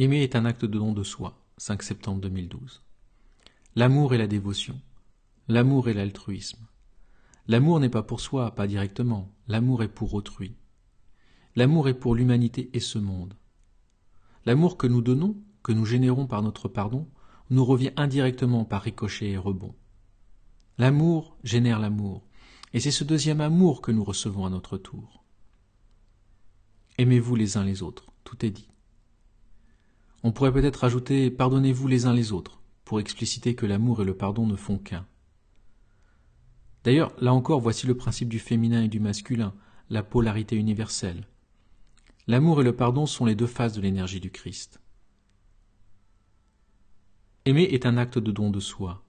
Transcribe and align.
Aimer 0.00 0.22
est 0.22 0.36
un 0.36 0.44
acte 0.44 0.64
de 0.64 0.78
don 0.78 0.92
de 0.92 1.02
soi. 1.02 1.36
5 1.56 1.82
septembre 1.82 2.20
2012. 2.20 2.84
L'amour 3.74 4.14
est 4.14 4.18
la 4.18 4.28
dévotion. 4.28 4.80
L'amour 5.48 5.88
est 5.88 5.94
l'altruisme. 5.94 6.64
L'amour 7.48 7.80
n'est 7.80 7.88
pas 7.88 8.04
pour 8.04 8.20
soi, 8.20 8.54
pas 8.54 8.68
directement. 8.68 9.34
L'amour 9.48 9.82
est 9.82 9.88
pour 9.88 10.14
autrui. 10.14 10.54
L'amour 11.56 11.88
est 11.88 11.98
pour 11.98 12.14
l'humanité 12.14 12.70
et 12.74 12.78
ce 12.78 13.00
monde. 13.00 13.34
L'amour 14.46 14.76
que 14.76 14.86
nous 14.86 15.02
donnons, 15.02 15.34
que 15.64 15.72
nous 15.72 15.84
générons 15.84 16.28
par 16.28 16.44
notre 16.44 16.68
pardon, 16.68 17.08
nous 17.50 17.64
revient 17.64 17.90
indirectement 17.96 18.64
par 18.64 18.82
ricochet 18.82 19.30
et 19.30 19.36
rebond. 19.36 19.74
L'amour 20.78 21.36
génère 21.42 21.80
l'amour, 21.80 22.24
et 22.72 22.78
c'est 22.78 22.92
ce 22.92 23.02
deuxième 23.02 23.40
amour 23.40 23.82
que 23.82 23.90
nous 23.90 24.04
recevons 24.04 24.46
à 24.46 24.50
notre 24.50 24.78
tour. 24.78 25.24
Aimez-vous 26.98 27.34
les 27.34 27.56
uns 27.56 27.64
les 27.64 27.82
autres, 27.82 28.12
tout 28.22 28.46
est 28.46 28.50
dit. 28.50 28.68
On 30.28 30.32
pourrait 30.32 30.52
peut-être 30.52 30.84
ajouter 30.84 31.30
pardonnez-vous 31.30 31.88
les 31.88 32.04
uns 32.04 32.12
les 32.12 32.32
autres, 32.32 32.60
pour 32.84 33.00
expliciter 33.00 33.54
que 33.54 33.64
l'amour 33.64 34.02
et 34.02 34.04
le 34.04 34.14
pardon 34.14 34.46
ne 34.46 34.56
font 34.56 34.76
qu'un. 34.76 35.06
D'ailleurs, 36.84 37.14
là 37.18 37.32
encore, 37.32 37.60
voici 37.60 37.86
le 37.86 37.96
principe 37.96 38.28
du 38.28 38.38
féminin 38.38 38.82
et 38.82 38.88
du 38.88 39.00
masculin, 39.00 39.54
la 39.88 40.02
polarité 40.02 40.54
universelle. 40.54 41.26
L'amour 42.26 42.60
et 42.60 42.64
le 42.64 42.76
pardon 42.76 43.06
sont 43.06 43.24
les 43.24 43.34
deux 43.34 43.46
faces 43.46 43.72
de 43.72 43.80
l'énergie 43.80 44.20
du 44.20 44.30
Christ. 44.30 44.82
Aimer 47.46 47.62
est 47.62 47.86
un 47.86 47.96
acte 47.96 48.18
de 48.18 48.30
don 48.30 48.50
de 48.50 48.60
soi. 48.60 49.02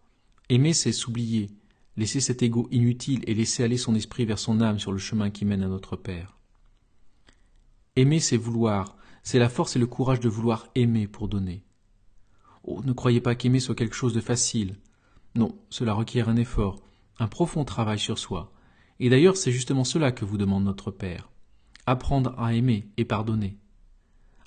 Aimer, 0.47 0.71
c'est 0.71 0.93
s'oublier, 0.93 1.49
laisser 1.97 2.21
cet 2.21 2.43
ego 2.43 2.69
inutile 2.71 3.25
et 3.27 3.33
laisser 3.33 3.65
aller 3.65 3.75
son 3.75 3.93
esprit 3.93 4.23
vers 4.23 4.39
son 4.39 4.61
âme 4.61 4.79
sur 4.79 4.93
le 4.93 4.97
chemin 4.97 5.31
qui 5.31 5.43
mène 5.43 5.63
à 5.63 5.67
notre 5.67 5.97
Père. 5.97 6.37
Aimer, 7.97 8.21
c'est 8.21 8.37
vouloir, 8.37 8.95
c'est 9.29 9.37
la 9.37 9.47
force 9.47 9.75
et 9.75 9.79
le 9.79 9.85
courage 9.85 10.19
de 10.19 10.27
vouloir 10.27 10.69
aimer 10.73 11.05
pour 11.05 11.27
donner. 11.27 11.63
Oh, 12.63 12.81
ne 12.83 12.93
croyez 12.93 13.21
pas 13.21 13.35
qu'aimer 13.35 13.59
soit 13.59 13.75
quelque 13.75 13.95
chose 13.95 14.15
de 14.15 14.21
facile. 14.21 14.79
Non, 15.35 15.55
cela 15.69 15.93
requiert 15.93 16.29
un 16.29 16.35
effort, 16.35 16.81
un 17.19 17.27
profond 17.27 17.63
travail 17.63 17.99
sur 17.99 18.17
soi. 18.17 18.51
Et 18.99 19.07
d'ailleurs, 19.07 19.37
c'est 19.37 19.51
justement 19.51 19.83
cela 19.83 20.11
que 20.11 20.25
vous 20.25 20.39
demande 20.39 20.63
notre 20.63 20.89
Père. 20.89 21.29
Apprendre 21.85 22.33
à 22.39 22.55
aimer 22.55 22.87
et 22.97 23.05
pardonner. 23.05 23.59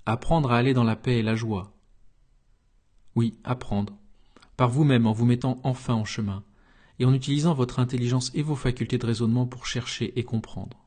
Apprendre 0.04 0.50
à 0.50 0.56
aller 0.56 0.74
dans 0.74 0.82
la 0.82 0.96
paix 0.96 1.18
et 1.18 1.22
la 1.22 1.36
joie. 1.36 1.72
Oui, 3.14 3.38
apprendre. 3.44 3.96
Par 4.56 4.68
vous-même 4.68 5.06
en 5.06 5.12
vous 5.12 5.26
mettant 5.26 5.60
enfin 5.62 5.94
en 5.94 6.04
chemin, 6.04 6.42
et 6.98 7.04
en 7.04 7.14
utilisant 7.14 7.54
votre 7.54 7.78
intelligence 7.78 8.32
et 8.34 8.42
vos 8.42 8.56
facultés 8.56 8.98
de 8.98 9.06
raisonnement 9.06 9.46
pour 9.46 9.64
chercher 9.64 10.18
et 10.18 10.24
comprendre. 10.24 10.81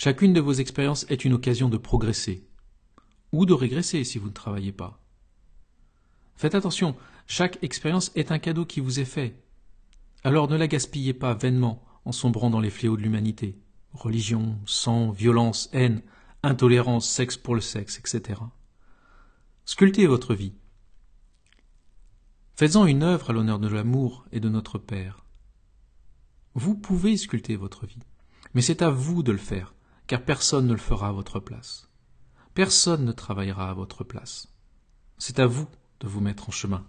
Chacune 0.00 0.32
de 0.32 0.40
vos 0.40 0.52
expériences 0.52 1.06
est 1.08 1.24
une 1.24 1.32
occasion 1.32 1.68
de 1.68 1.76
progresser, 1.76 2.46
ou 3.32 3.46
de 3.46 3.52
régresser 3.52 4.04
si 4.04 4.20
vous 4.20 4.28
ne 4.28 4.32
travaillez 4.32 4.70
pas. 4.70 5.02
Faites 6.36 6.54
attention, 6.54 6.94
chaque 7.26 7.58
expérience 7.64 8.12
est 8.14 8.30
un 8.30 8.38
cadeau 8.38 8.64
qui 8.64 8.78
vous 8.78 9.00
est 9.00 9.04
fait. 9.04 9.42
Alors 10.22 10.46
ne 10.46 10.56
la 10.56 10.68
gaspillez 10.68 11.14
pas 11.14 11.34
vainement 11.34 11.84
en 12.04 12.12
sombrant 12.12 12.48
dans 12.48 12.60
les 12.60 12.70
fléaux 12.70 12.96
de 12.96 13.02
l'humanité. 13.02 13.58
Religion, 13.92 14.60
sang, 14.66 15.10
violence, 15.10 15.68
haine, 15.72 16.02
intolérance, 16.44 17.10
sexe 17.10 17.36
pour 17.36 17.56
le 17.56 17.60
sexe, 17.60 17.98
etc. 17.98 18.40
Sculptez 19.64 20.06
votre 20.06 20.32
vie. 20.32 20.54
Faites-en 22.54 22.86
une 22.86 23.02
œuvre 23.02 23.30
à 23.30 23.32
l'honneur 23.32 23.58
de 23.58 23.66
l'amour 23.66 24.26
et 24.30 24.38
de 24.38 24.48
notre 24.48 24.78
Père. 24.78 25.24
Vous 26.54 26.76
pouvez 26.76 27.16
sculpter 27.16 27.56
votre 27.56 27.84
vie, 27.84 27.98
mais 28.54 28.62
c'est 28.62 28.82
à 28.82 28.90
vous 28.90 29.24
de 29.24 29.32
le 29.32 29.38
faire, 29.38 29.74
car 30.08 30.22
personne 30.22 30.66
ne 30.66 30.72
le 30.72 30.78
fera 30.78 31.08
à 31.08 31.12
votre 31.12 31.38
place. 31.38 31.88
Personne 32.54 33.04
ne 33.04 33.12
travaillera 33.12 33.70
à 33.70 33.74
votre 33.74 34.02
place. 34.02 34.48
C'est 35.18 35.38
à 35.38 35.46
vous 35.46 35.68
de 36.00 36.08
vous 36.08 36.20
mettre 36.20 36.48
en 36.48 36.52
chemin. 36.52 36.84